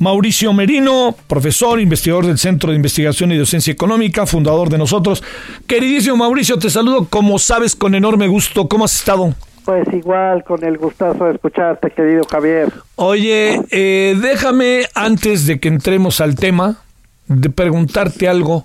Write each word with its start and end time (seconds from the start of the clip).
Mauricio 0.00 0.54
Merino, 0.54 1.14
profesor, 1.26 1.78
investigador 1.78 2.24
del 2.24 2.38
Centro 2.38 2.70
de 2.70 2.76
Investigación 2.76 3.32
y 3.32 3.36
Docencia 3.36 3.70
Económica, 3.70 4.24
fundador 4.24 4.70
de 4.70 4.78
nosotros. 4.78 5.22
Queridísimo 5.66 6.16
Mauricio, 6.16 6.58
te 6.58 6.70
saludo 6.70 7.04
como 7.04 7.38
sabes 7.38 7.76
con 7.76 7.94
enorme 7.94 8.26
gusto. 8.26 8.66
¿Cómo 8.66 8.86
has 8.86 8.96
estado? 8.96 9.34
Pues 9.66 9.86
igual, 9.92 10.42
con 10.42 10.64
el 10.64 10.78
gustazo 10.78 11.26
de 11.26 11.32
escucharte, 11.34 11.90
querido 11.90 12.24
Javier. 12.24 12.72
Oye, 12.96 13.60
eh, 13.70 14.16
déjame, 14.18 14.86
antes 14.94 15.46
de 15.46 15.60
que 15.60 15.68
entremos 15.68 16.22
al 16.22 16.34
tema, 16.34 16.78
de 17.26 17.50
preguntarte 17.50 18.26
algo. 18.26 18.64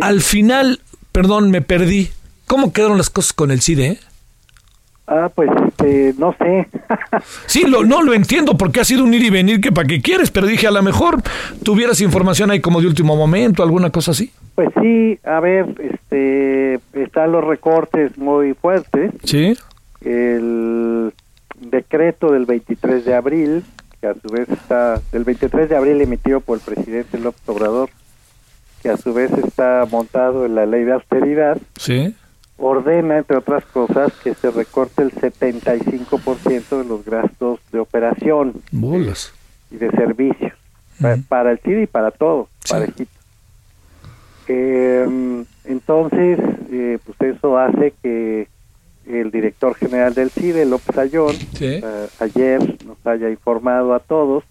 Al 0.00 0.20
final, 0.20 0.80
perdón, 1.10 1.50
me 1.50 1.62
perdí. 1.62 2.10
¿Cómo 2.46 2.72
quedaron 2.72 2.96
las 2.96 3.10
cosas 3.10 3.32
con 3.32 3.50
el 3.50 3.60
CIDE? 3.60 3.86
Eh? 3.86 4.00
Ah, 5.10 5.30
pues 5.34 5.50
este, 5.66 6.14
no 6.18 6.34
sé. 6.38 6.68
sí, 7.46 7.64
lo, 7.66 7.84
no 7.84 8.02
lo 8.02 8.12
entiendo 8.12 8.56
porque 8.58 8.80
ha 8.80 8.84
sido 8.84 9.04
un 9.04 9.14
ir 9.14 9.22
y 9.22 9.30
venir 9.30 9.60
que 9.60 9.72
para 9.72 9.88
qué 9.88 10.02
quieres, 10.02 10.30
pero 10.30 10.46
dije 10.46 10.66
a 10.66 10.70
lo 10.70 10.82
mejor 10.82 11.22
tuvieras 11.64 12.00
información 12.02 12.50
ahí 12.50 12.60
como 12.60 12.80
de 12.80 12.86
último 12.86 13.16
momento, 13.16 13.62
alguna 13.62 13.90
cosa 13.90 14.10
así. 14.10 14.30
Pues 14.54 14.68
sí, 14.82 15.18
a 15.24 15.40
ver, 15.40 15.66
este, 15.78 16.80
están 16.92 17.32
los 17.32 17.44
recortes 17.44 18.18
muy 18.18 18.52
fuertes. 18.54 19.12
Sí 19.24 19.56
el 20.00 21.12
decreto 21.60 22.32
del 22.32 22.46
23 22.46 23.04
de 23.04 23.14
abril, 23.14 23.64
que 24.00 24.06
a 24.06 24.14
su 24.14 24.28
vez 24.28 24.48
está, 24.48 25.00
del 25.12 25.24
23 25.24 25.68
de 25.68 25.76
abril 25.76 26.00
emitido 26.00 26.40
por 26.40 26.58
el 26.58 26.64
presidente 26.64 27.18
López 27.18 27.42
Obrador, 27.46 27.90
que 28.82 28.90
a 28.90 28.96
su 28.96 29.12
vez 29.12 29.32
está 29.32 29.86
montado 29.90 30.46
en 30.46 30.54
la 30.54 30.66
ley 30.66 30.84
de 30.84 30.92
austeridad, 30.92 31.58
sí. 31.76 32.14
Ordena, 32.58 33.18
entre 33.18 33.36
otras 33.36 33.64
cosas, 33.66 34.12
que 34.22 34.34
se 34.34 34.50
recorte 34.50 35.02
el 35.02 35.12
75% 35.12 36.78
de 36.78 36.84
los 36.84 37.04
gastos 37.04 37.60
de 37.72 37.78
operación 37.78 38.60
y 39.70 39.76
de 39.76 39.90
servicios, 39.90 40.52
para, 41.28 41.52
el 41.52 41.58
CID 41.60 41.82
y 41.82 41.86
para 41.86 42.10
todo, 42.10 42.48
para 42.68 42.84
Egipto. 42.84 43.18
Em, 44.48 45.44
entonces, 45.64 46.38
eh, 46.70 46.98
pues 47.04 47.36
eso 47.36 47.58
hace 47.58 47.92
que 48.02 48.48
el 49.06 49.30
director 49.30 49.74
general 49.74 50.14
del 50.14 50.30
CIDE, 50.30 50.64
López 50.66 50.98
Ayón, 50.98 51.36
eh, 51.60 52.08
ayer 52.18 52.76
nos 52.84 52.98
haya 53.06 53.30
informado 53.30 53.94
a 53.94 54.00
todos 54.00 54.44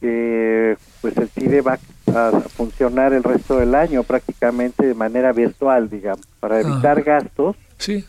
que 0.00 0.76
pues 1.00 1.16
el 1.16 1.28
CIDE 1.28 1.60
va 1.60 1.74
a 1.74 1.78
funcionar 2.54 3.12
el 3.12 3.22
resto 3.22 3.58
del 3.58 3.74
año 3.74 4.02
prácticamente 4.02 4.86
de 4.86 4.94
manera 4.94 5.32
virtual, 5.32 5.88
digamos, 5.88 6.26
para 6.40 6.60
evitar 6.60 7.02
gastos. 7.02 7.56
Sí. 7.78 8.04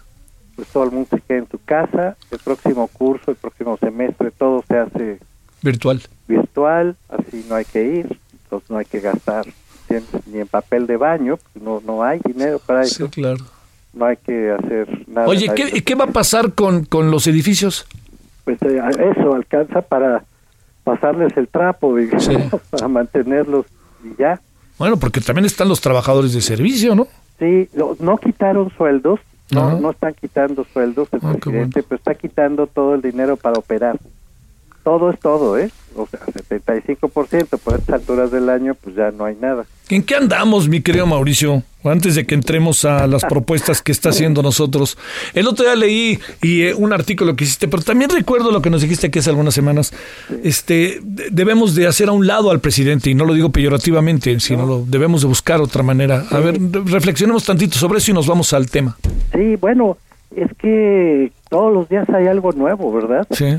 Pues 0.56 0.68
todo 0.68 0.84
el 0.84 0.92
mundo 0.92 1.08
se 1.12 1.22
queda 1.22 1.38
en 1.40 1.50
su 1.50 1.60
casa, 1.64 2.18
el 2.30 2.40
próximo 2.40 2.88
curso, 2.88 3.32
el 3.32 3.38
próximo 3.38 3.78
semestre, 3.78 4.32
todo 4.32 4.64
se 4.68 4.78
hace 4.78 5.20
virtual. 5.62 6.02
Virtual, 6.28 6.96
así 7.10 7.46
no 7.48 7.56
hay 7.56 7.66
que 7.66 7.84
ir, 7.84 8.20
entonces 8.44 8.70
no 8.70 8.78
hay 8.78 8.86
que 8.86 9.00
gastar 9.00 9.46
ni 10.26 10.40
en 10.40 10.48
papel 10.48 10.88
de 10.88 10.96
baño, 10.96 11.38
no, 11.56 11.82
no 11.86 12.04
hay 12.04 12.20
dinero 12.24 12.60
para 12.60 12.84
eso. 12.84 13.10
Claro 13.10 13.44
no 13.94 14.06
hay 14.06 14.18
que 14.18 14.52
hacer 14.52 15.08
nada. 15.08 15.28
Oye, 15.28 15.52
¿qué, 15.56 15.84
¿qué 15.84 15.96
va 15.96 16.06
a 16.06 16.12
pasar 16.12 16.54
con, 16.54 16.86
con 16.86 17.12
los 17.12 17.28
edificios? 17.28 17.86
Pues 18.44 18.62
eh, 18.64 18.80
eso 19.16 19.34
alcanza 19.34 19.82
para 19.82 20.24
pasarles 20.84 21.36
el 21.38 21.48
trapo, 21.48 21.96
para 22.72 22.88
mantenerlos 22.88 23.66
y 24.04 24.16
ya. 24.20 24.40
Bueno, 24.78 24.98
porque 24.98 25.22
también 25.22 25.46
están 25.46 25.70
los 25.70 25.82
trabajadores 25.82 26.34
de 26.34 26.42
servicio, 26.42 26.96
¿no? 26.96 27.08
Sí, 27.40 27.70
no, 27.74 28.18
quitaron 28.18 28.72
sueldos, 28.78 29.20
no, 29.52 29.80
no 29.80 29.92
están 29.92 30.14
quitando 30.14 30.66
sueldos 30.72 31.08
el 31.12 31.20
ah, 31.24 31.34
presidente, 31.34 31.84
pero 31.84 31.98
está 31.98 32.16
quitando 32.16 32.68
todo 32.68 32.96
el 32.96 33.02
dinero 33.02 33.36
para 33.38 33.60
operar. 33.60 33.98
Todo 34.84 35.12
es 35.12 35.20
todo, 35.20 35.58
¿eh? 35.58 35.70
O 35.96 36.08
sea, 36.08 36.22
75%, 36.22 37.60
por 37.60 37.76
estas 37.76 37.90
alturas 37.90 38.32
del 38.32 38.50
año, 38.50 38.76
pues 38.76 38.96
ya 38.96 39.12
no 39.12 39.26
hay 39.26 39.36
nada. 39.36 39.66
¿En 39.90 40.04
qué 40.04 40.16
andamos, 40.16 40.70
mi 40.70 40.82
querido 40.82 41.06
Mauricio? 41.06 41.64
Antes 41.84 42.16
de 42.16 42.26
que 42.26 42.34
entremos 42.34 42.86
a 42.86 43.08
las 43.08 43.26
propuestas 43.26 43.82
que 43.82 43.92
está 43.92 44.10
haciendo 44.10 44.42
nosotros. 44.42 44.98
El 45.34 45.48
otro 45.48 45.66
día 45.66 45.76
leí 45.76 46.20
y 46.42 46.64
eh, 46.64 46.74
un 46.74 46.94
artículo 46.94 47.36
que 47.36 47.44
hiciste, 47.44 47.68
pero 47.68 47.84
también 47.84 48.10
recuerdo 48.10 48.52
lo 48.52 48.62
que 48.62 48.70
nos 48.70 48.82
dijiste 48.82 49.12
que 49.12 49.20
hace 49.20 49.30
algunas 49.30 49.54
semanas. 49.54 49.94
Este, 50.44 51.00
debemos 51.04 51.76
de 51.76 51.88
hacer 51.88 52.08
a 52.08 52.14
un 52.14 52.26
lado 52.26 52.52
al 52.52 52.60
presidente, 52.60 53.10
y 53.10 53.16
no 53.16 53.26
lo 53.26 53.34
digo 53.34 53.50
peyorativamente, 53.50 54.40
sino 54.40 54.66
lo 54.66 54.86
debemos 54.86 55.22
de 55.22 55.28
buscar 55.28 55.60
otra 55.60 55.84
manera. 55.84 56.24
A 56.32 56.40
ver, 56.40 56.58
reflexionemos 56.86 57.44
tantito 57.44 57.78
sobre 57.78 57.98
eso 57.98 58.12
y 58.12 58.14
nos 58.14 58.28
vamos 58.28 58.54
al 58.54 58.70
tema. 58.70 58.98
Sí, 59.34 59.58
bueno, 59.58 59.98
es 60.36 60.50
que 60.58 61.32
todos 61.50 61.74
los 61.74 61.90
días 61.90 62.10
hay 62.10 62.28
algo 62.28 62.54
nuevo, 62.54 62.94
¿verdad? 62.94 63.28
Sí 63.32 63.58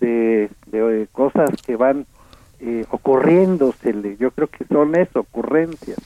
de, 0.00 0.48
de 0.86 1.08
cosas 1.08 1.50
que 1.66 1.76
van 1.76 2.06
eh, 2.60 2.86
yo 4.18 4.30
creo 4.32 4.48
que 4.48 4.64
son 4.66 4.94
eso, 4.96 5.20
ocurrencias, 5.20 5.98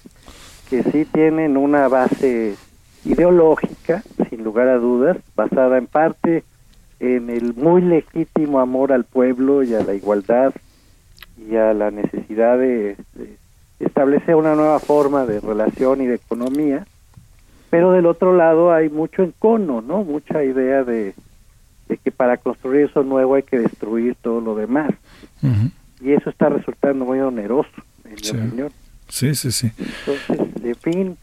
que 0.68 0.82
sí 0.84 1.04
tienen 1.04 1.56
una 1.56 1.88
base 1.88 2.56
ideológica, 3.04 4.02
sin 4.28 4.44
lugar 4.44 4.68
a 4.68 4.76
dudas, 4.76 5.16
basada 5.34 5.78
en 5.78 5.86
parte 5.86 6.44
en 7.00 7.30
el 7.30 7.54
muy 7.54 7.82
legítimo 7.82 8.60
amor 8.60 8.92
al 8.92 9.04
pueblo 9.04 9.62
y 9.62 9.74
a 9.74 9.82
la 9.82 9.94
igualdad 9.94 10.52
y 11.36 11.56
a 11.56 11.74
la 11.74 11.90
necesidad 11.90 12.58
de, 12.58 12.96
de 13.14 13.36
establecer 13.80 14.36
una 14.36 14.54
nueva 14.54 14.78
forma 14.78 15.26
de 15.26 15.40
relación 15.40 16.00
y 16.00 16.06
de 16.06 16.14
economía, 16.14 16.86
pero 17.70 17.90
del 17.90 18.06
otro 18.06 18.36
lado 18.36 18.72
hay 18.72 18.88
mucho 18.88 19.22
encono, 19.22 19.80
¿no? 19.80 20.04
Mucha 20.04 20.44
idea 20.44 20.84
de, 20.84 21.14
que 22.02 22.10
para 22.10 22.36
construir 22.36 22.86
eso 22.86 23.02
nuevo 23.02 23.34
hay 23.34 23.42
que 23.42 23.58
destruir 23.58 24.16
todo 24.20 24.40
lo 24.40 24.54
demás. 24.54 24.92
Y 26.00 26.12
eso 26.12 26.30
está 26.30 26.48
resultando 26.48 27.04
muy 27.04 27.20
oneroso, 27.20 27.70
en 28.04 28.14
mi 28.14 28.46
opinión. 28.46 28.72
Sí, 29.08 29.34
sí, 29.34 29.52
sí. 29.52 29.70
Entonces, 29.78 30.62
de 30.62 30.74
fin, 30.74 31.16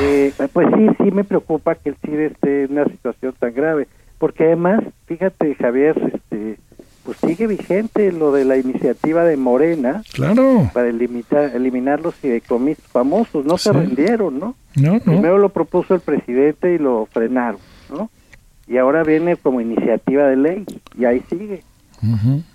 eh, 0.00 0.32
pues 0.52 0.68
sí, 0.76 0.88
sí 1.02 1.10
me 1.10 1.24
preocupa 1.24 1.74
que 1.74 1.90
el 1.90 1.96
CIDE 1.96 2.26
esté 2.26 2.64
en 2.64 2.72
una 2.72 2.84
situación 2.84 3.34
tan 3.38 3.52
grave, 3.52 3.88
porque 4.18 4.44
además, 4.44 4.84
fíjate 5.06 5.54
Javier, 5.56 6.12
este, 6.14 6.58
pues 7.04 7.18
sigue 7.18 7.46
vigente 7.46 8.12
lo 8.12 8.32
de 8.32 8.44
la 8.44 8.56
iniciativa 8.56 9.24
de 9.24 9.36
Morena 9.36 10.02
claro. 10.12 10.70
para 10.72 10.88
eliminar, 10.88 11.54
eliminar 11.54 12.00
los 12.00 12.14
fideicomisos 12.14 12.84
famosos, 12.86 13.44
no 13.44 13.58
se 13.58 13.72
rendieron, 13.72 14.38
¿no? 14.38 14.54
No, 14.76 14.94
no. 14.94 15.00
Primero 15.00 15.38
lo 15.38 15.50
propuso 15.50 15.94
el 15.94 16.00
presidente 16.00 16.74
y 16.74 16.78
lo 16.78 17.06
frenaron, 17.12 17.60
¿no? 17.90 18.10
Y 18.66 18.78
ahora 18.78 19.02
viene 19.02 19.36
como 19.36 19.60
iniciativa 19.60 20.24
de 20.26 20.36
ley 20.36 20.64
y 20.98 21.04
ahí 21.04 21.22
sigue. 21.28 21.62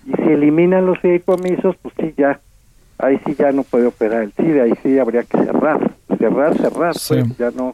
Y 0.06 0.12
si 0.12 0.30
eliminan 0.30 0.86
los 0.86 0.98
fideicomisos, 1.00 1.74
pues 1.82 1.94
sí, 1.98 2.14
ya, 2.16 2.40
ahí 2.98 3.18
sí 3.26 3.34
ya 3.36 3.50
no 3.50 3.64
puede 3.64 3.86
operar 3.86 4.22
el 4.22 4.32
CIDE, 4.32 4.62
ahí 4.62 4.72
sí 4.82 4.98
habría 4.98 5.24
que 5.24 5.38
cerrar, 5.38 5.90
cerrar, 6.18 6.56
cerrar, 6.56 6.94
pues 7.08 7.36
ya 7.36 7.50
no 7.50 7.72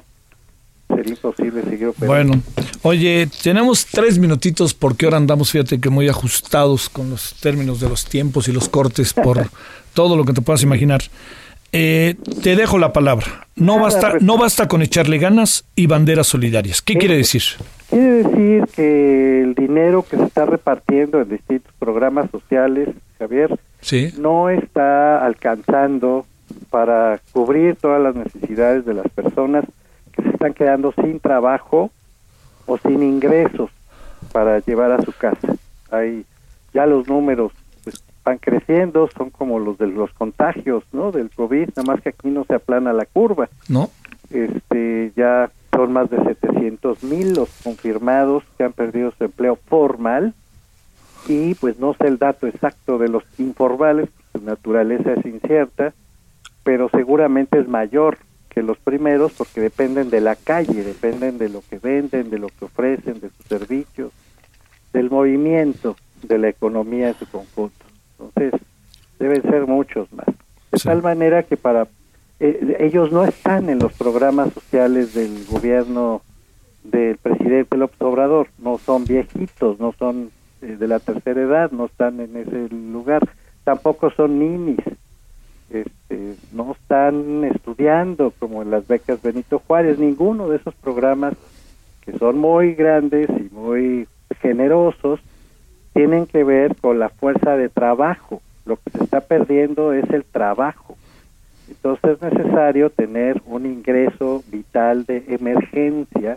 sería 0.88 1.12
imposible 1.12 1.62
seguir 1.64 1.88
operando. 1.88 2.06
Bueno, 2.06 2.42
oye, 2.82 3.28
tenemos 3.42 3.84
tres 3.86 4.18
minutitos 4.18 4.72
porque 4.72 5.04
ahora 5.04 5.18
andamos, 5.18 5.50
fíjate 5.50 5.78
que 5.80 5.90
muy 5.90 6.08
ajustados 6.08 6.88
con 6.88 7.10
los 7.10 7.34
términos 7.40 7.80
de 7.80 7.88
los 7.90 8.06
tiempos 8.06 8.48
y 8.48 8.52
los 8.52 8.68
cortes 8.68 9.12
por 9.12 9.46
todo 9.94 10.16
lo 10.16 10.24
que 10.24 10.32
te 10.32 10.40
puedas 10.40 10.62
imaginar. 10.62 11.02
Eh, 11.72 12.14
te 12.42 12.56
dejo 12.56 12.78
la 12.78 12.92
palabra. 12.92 13.48
No 13.56 13.78
basta, 13.78 14.14
no 14.20 14.38
basta 14.38 14.68
con 14.68 14.80
echarle 14.80 15.18
ganas 15.18 15.64
y 15.74 15.86
banderas 15.86 16.26
solidarias. 16.26 16.80
¿Qué 16.80 16.96
quiere 16.96 17.16
decir? 17.16 17.42
Quiere 17.96 18.24
decir 18.24 18.66
que 18.74 19.40
el 19.40 19.54
dinero 19.54 20.02
que 20.02 20.18
se 20.18 20.24
está 20.24 20.44
repartiendo 20.44 21.18
en 21.18 21.30
distintos 21.30 21.72
programas 21.78 22.30
sociales, 22.30 22.90
Javier, 23.18 23.58
no 24.18 24.50
está 24.50 25.24
alcanzando 25.24 26.26
para 26.68 27.22
cubrir 27.32 27.76
todas 27.76 28.02
las 28.02 28.14
necesidades 28.14 28.84
de 28.84 28.92
las 28.92 29.08
personas 29.08 29.64
que 30.12 30.24
se 30.24 30.28
están 30.28 30.52
quedando 30.52 30.92
sin 30.92 31.20
trabajo 31.20 31.90
o 32.66 32.76
sin 32.76 33.02
ingresos 33.02 33.70
para 34.30 34.58
llevar 34.58 34.92
a 34.92 35.00
su 35.00 35.12
casa. 35.12 35.56
Hay 35.90 36.26
ya 36.74 36.84
los 36.84 37.08
números 37.08 37.50
pues, 37.82 38.04
van 38.22 38.36
creciendo, 38.36 39.08
son 39.16 39.30
como 39.30 39.58
los 39.58 39.78
de 39.78 39.86
los 39.86 40.12
contagios, 40.12 40.84
¿no? 40.92 41.12
Del 41.12 41.30
COVID, 41.30 41.70
nada 41.74 41.94
más 41.94 42.02
que 42.02 42.10
aquí 42.10 42.28
no 42.28 42.44
se 42.44 42.56
aplana 42.56 42.92
la 42.92 43.06
curva. 43.06 43.48
No. 43.70 43.88
Este, 44.28 45.12
ya 45.16 45.50
son 45.76 45.92
más 45.92 46.08
de 46.10 46.16
700 46.24 47.02
mil 47.04 47.34
los 47.34 47.50
confirmados 47.62 48.42
que 48.56 48.64
han 48.64 48.72
perdido 48.72 49.12
su 49.16 49.24
empleo 49.24 49.56
formal 49.56 50.34
y 51.28 51.54
pues 51.54 51.78
no 51.78 51.94
sé 51.94 52.06
el 52.06 52.18
dato 52.18 52.46
exacto 52.46 52.98
de 52.98 53.08
los 53.08 53.24
informales, 53.38 54.08
su 54.32 54.40
naturaleza 54.42 55.12
es 55.12 55.26
incierta, 55.26 55.92
pero 56.64 56.88
seguramente 56.88 57.58
es 57.58 57.68
mayor 57.68 58.18
que 58.48 58.62
los 58.62 58.78
primeros 58.78 59.32
porque 59.32 59.60
dependen 59.60 60.08
de 60.08 60.20
la 60.20 60.36
calle, 60.36 60.82
dependen 60.82 61.36
de 61.36 61.48
lo 61.48 61.62
que 61.68 61.78
venden, 61.78 62.30
de 62.30 62.38
lo 62.38 62.48
que 62.48 62.64
ofrecen, 62.64 63.20
de 63.20 63.28
sus 63.30 63.46
servicios, 63.46 64.12
del 64.92 65.10
movimiento 65.10 65.96
de 66.22 66.38
la 66.38 66.48
economía 66.48 67.08
en 67.08 67.14
su 67.18 67.26
conjunto. 67.26 67.84
Entonces, 68.18 68.60
deben 69.18 69.42
ser 69.42 69.66
muchos 69.66 70.10
más. 70.12 70.26
De 70.72 70.78
tal 70.78 71.02
manera 71.02 71.42
que 71.42 71.56
para 71.56 71.86
eh, 72.40 72.76
ellos 72.80 73.12
no 73.12 73.24
están 73.24 73.68
en 73.70 73.78
los 73.78 73.92
programas 73.92 74.52
sociales 74.52 75.14
del 75.14 75.44
gobierno 75.46 76.22
del 76.84 77.16
presidente 77.16 77.76
López 77.76 78.00
Obrador, 78.00 78.48
no 78.58 78.78
son 78.78 79.04
viejitos, 79.04 79.80
no 79.80 79.92
son 79.98 80.30
eh, 80.62 80.76
de 80.78 80.88
la 80.88 81.00
tercera 81.00 81.40
edad, 81.40 81.70
no 81.70 81.86
están 81.86 82.20
en 82.20 82.36
ese 82.36 82.68
lugar, 82.68 83.28
tampoco 83.64 84.10
son 84.10 84.38
ninis, 84.38 84.78
este, 85.70 86.36
no 86.52 86.72
están 86.72 87.44
estudiando 87.44 88.32
como 88.38 88.62
en 88.62 88.70
las 88.70 88.86
becas 88.86 89.20
Benito 89.22 89.60
Juárez, 89.66 89.98
ninguno 89.98 90.48
de 90.48 90.58
esos 90.58 90.74
programas 90.74 91.34
que 92.02 92.16
son 92.18 92.38
muy 92.38 92.74
grandes 92.74 93.28
y 93.30 93.52
muy 93.52 94.06
generosos 94.40 95.20
tienen 95.92 96.26
que 96.26 96.44
ver 96.44 96.76
con 96.76 96.98
la 96.98 97.08
fuerza 97.08 97.56
de 97.56 97.68
trabajo. 97.68 98.42
Lo 98.64 98.76
que 98.76 98.90
se 98.90 99.02
está 99.02 99.22
perdiendo 99.22 99.92
es 99.92 100.08
el 100.10 100.24
trabajo. 100.24 100.85
Entonces 101.86 102.20
es 102.20 102.34
necesario 102.34 102.90
tener 102.90 103.40
un 103.46 103.64
ingreso 103.64 104.42
vital 104.50 105.04
de 105.04 105.22
emergencia 105.28 106.36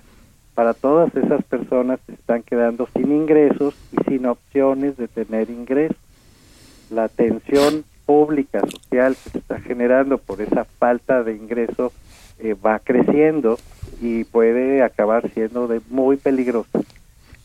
para 0.53 0.75
todas 0.75 1.15
esas 1.15 1.43
personas 1.43 1.99
que 2.05 2.13
están 2.13 2.43
quedando 2.43 2.87
sin 2.93 3.11
ingresos 3.11 3.73
y 3.91 3.97
sin 4.07 4.27
opciones 4.27 4.95
de 4.97 5.07
tener 5.07 5.49
ingresos. 5.49 5.97
La 6.91 7.07
tensión 7.07 7.83
pública, 8.05 8.59
social 8.59 9.15
que 9.15 9.29
se 9.31 9.37
está 9.39 9.59
generando 9.59 10.19
por 10.19 10.39
esa 10.39 10.65
falta 10.65 11.23
de 11.23 11.33
ingreso 11.33 11.93
eh, 12.37 12.53
va 12.53 12.77
creciendo 12.77 13.57
y 14.01 14.25
puede 14.25 14.83
acabar 14.83 15.31
siendo 15.31 15.67
de 15.67 15.81
muy 15.89 16.17
peligrosa. 16.17 16.79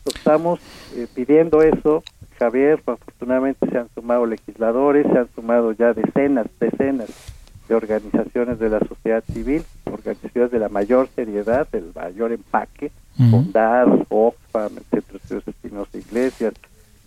Estamos 0.05 0.61
eh, 0.95 1.07
pidiendo 1.15 1.63
eso, 1.63 2.03
Javier, 2.39 2.83
afortunadamente 2.85 3.67
se 3.71 3.79
han 3.79 3.89
sumado 3.95 4.27
legisladores, 4.27 5.07
se 5.11 5.19
han 5.21 5.29
sumado 5.35 5.73
ya 5.73 5.95
decenas, 5.95 6.49
decenas 6.61 7.34
de 7.69 7.75
organizaciones 7.75 8.59
de 8.59 8.69
la 8.69 8.81
sociedad 8.81 9.25
civil, 9.33 9.65
organizaciones 9.91 10.51
de 10.51 10.59
la 10.59 10.69
mayor 10.69 11.09
seriedad, 11.15 11.67
del 11.71 11.93
mayor 11.95 12.33
empaque, 12.33 12.91
Bondar, 13.17 13.87
Oxfam, 14.09 14.73
Centro 14.91 15.19
Espinosa 15.47 15.97
Iglesias, 15.97 16.55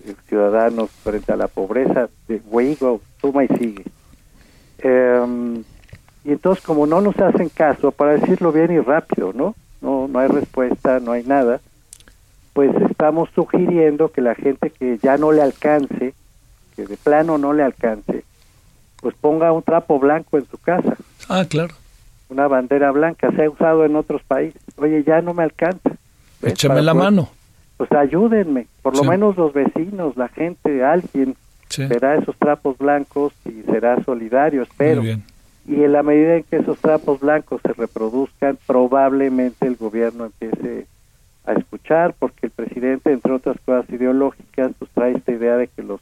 eh, 0.06 0.16
Ciudadanos 0.28 0.90
frente 0.90 1.34
a 1.34 1.36
la 1.36 1.48
pobreza, 1.48 2.10
de 2.28 2.42
Weigo, 2.50 3.02
suma 3.20 3.44
y 3.44 3.48
sigue. 3.50 3.84
Em, 4.80 5.64
y 6.24 6.32
entonces, 6.32 6.64
como 6.64 6.88
no 6.88 7.02
nos 7.02 7.18
hacen 7.20 7.50
caso, 7.50 7.92
para 7.92 8.14
decirlo 8.14 8.52
bien 8.52 8.72
y 8.72 8.80
rápido, 8.80 9.34
¿no? 9.34 9.56
No, 9.82 10.08
no 10.08 10.20
hay 10.20 10.28
respuesta, 10.28 11.00
no 11.00 11.12
hay 11.12 11.24
nada, 11.24 11.62
pues 12.54 12.72
estamos 12.90 13.30
sugiriendo 13.36 14.12
que 14.12 14.22
la 14.22 14.34
gente 14.34 14.72
que 14.72 14.98
ya 14.98 15.18
no 15.18 15.32
le 15.32 15.42
alcance, 15.42 16.14
que 16.76 16.86
de 16.86 16.98
plano 16.98 17.38
no 17.38 17.54
le 17.54 17.64
alcance, 17.64 18.24
pues 19.02 19.16
ponga 19.16 19.52
un 19.52 19.64
trapo 19.64 20.00
blanco 20.00 20.38
en 20.38 20.46
su 20.48 20.58
casa. 20.58 20.96
Ah, 21.30 21.46
claro. 21.48 21.76
Una 22.30 22.48
bandera 22.48 22.92
blanca, 22.92 23.32
se 23.32 23.46
ha 23.46 23.50
usado 23.50 23.86
en 23.86 23.96
otros 23.96 24.22
países. 24.24 24.62
Oye, 24.78 25.04
ya 25.04 25.22
no 25.22 25.34
me 25.34 25.44
alcanza. 25.44 25.92
Échame 26.42 26.82
la 26.82 26.94
mano. 26.94 27.30
Pues 27.78 27.92
ayúdenme, 27.92 28.68
por 28.82 28.96
lo 28.96 29.04
menos 29.04 29.38
los 29.38 29.54
vecinos, 29.54 30.18
la 30.18 30.30
gente, 30.30 30.84
alguien 30.84 31.36
verá 31.78 32.16
esos 32.16 32.36
trapos 32.38 32.78
blancos 32.78 33.34
y 33.46 33.62
será 33.72 34.04
solidario, 34.04 34.64
espero. 34.64 35.04
Y 35.04 35.84
en 35.84 35.92
la 35.92 36.02
medida 36.02 36.38
en 36.38 36.44
que 36.44 36.58
esos 36.58 36.80
trapos 36.80 37.20
blancos 37.20 37.62
se 37.62 37.74
reproduzcan, 37.74 38.58
probablemente 38.66 39.68
el 39.68 39.76
gobierno 39.76 40.26
empiece 40.26 40.88
a 41.46 41.54
escuchar, 41.54 42.16
porque 42.18 42.48
el 42.48 42.52
presidente, 42.52 43.12
entre 43.12 43.34
otras 43.34 43.58
cosas 43.66 43.90
ideológicas, 43.90 44.72
pues 44.80 44.90
trae 44.92 45.14
esta 45.14 45.32
idea 45.32 45.56
de 45.58 45.68
que 45.68 45.84
los 45.84 46.02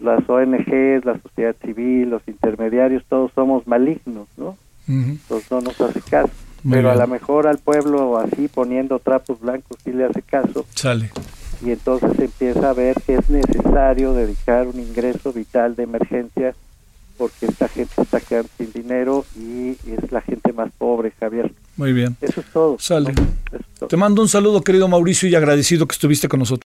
las 0.00 0.28
ONGs, 0.28 1.04
la 1.04 1.20
sociedad 1.22 1.56
civil, 1.64 2.10
los 2.10 2.22
intermediarios, 2.26 3.04
todos 3.08 3.32
somos 3.34 3.66
malignos, 3.66 4.28
¿no? 4.36 4.56
Entonces 4.88 5.50
no 5.50 5.60
nos 5.60 5.80
hace 5.80 6.00
caso. 6.00 6.30
Pero 6.68 6.90
a 6.90 6.96
lo 6.96 7.06
mejor 7.06 7.46
al 7.46 7.58
pueblo 7.58 8.18
así 8.18 8.48
poniendo 8.48 8.98
trapos 8.98 9.40
blancos 9.40 9.78
sí 9.84 9.92
le 9.92 10.04
hace 10.04 10.22
caso. 10.22 10.64
Sale. 10.74 11.10
Y 11.64 11.70
entonces 11.70 12.18
empieza 12.18 12.70
a 12.70 12.72
ver 12.72 12.96
que 13.06 13.14
es 13.14 13.30
necesario 13.30 14.12
dedicar 14.12 14.66
un 14.66 14.78
ingreso 14.78 15.32
vital 15.32 15.74
de 15.74 15.84
emergencia 15.84 16.54
porque 17.16 17.46
esta 17.46 17.68
gente 17.68 18.02
está 18.02 18.20
quedando 18.20 18.48
sin 18.58 18.72
dinero 18.72 19.24
y 19.36 19.70
es 19.90 20.12
la 20.12 20.20
gente 20.20 20.52
más 20.52 20.70
pobre, 20.76 21.12
Javier. 21.18 21.52
Muy 21.76 21.92
bien. 21.92 22.16
Eso 22.20 22.40
es 22.40 22.46
todo. 22.52 22.76
Sale. 22.78 23.14
Te 23.88 23.96
mando 23.96 24.22
un 24.22 24.28
saludo, 24.28 24.60
querido 24.62 24.88
Mauricio, 24.88 25.28
y 25.28 25.34
agradecido 25.34 25.86
que 25.86 25.92
estuviste 25.92 26.28
con 26.28 26.40
nosotros. 26.40 26.66